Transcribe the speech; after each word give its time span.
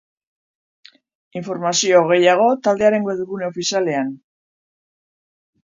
Informazio 1.41 2.01
gehiago 2.13 2.49
taldearen 2.69 3.07
webgune 3.11 3.51
ofizialean. 3.53 4.13